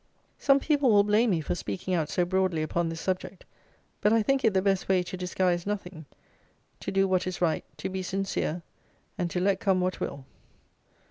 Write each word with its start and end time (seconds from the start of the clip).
Some 0.39 0.59
people 0.59 0.89
will 0.89 1.03
blame 1.03 1.29
me 1.29 1.41
for 1.41 1.53
speaking 1.53 1.93
out 1.93 2.09
so 2.09 2.25
broadly 2.25 2.63
upon 2.63 2.89
this 2.89 2.99
subject. 2.99 3.45
But 4.01 4.11
I 4.11 4.23
think 4.23 4.43
it 4.43 4.55
the 4.55 4.61
best 4.63 4.89
way 4.89 5.03
to 5.03 5.15
disguise 5.15 5.67
nothing; 5.67 6.05
to 6.79 6.91
do 6.91 7.07
what 7.07 7.27
is 7.27 7.39
right; 7.39 7.63
to 7.77 7.87
be 7.87 8.01
sincere; 8.01 8.63
and 9.19 9.29
to 9.29 9.39
let 9.39 9.59
come 9.59 9.79
what 9.79 9.99
will. 9.99 10.25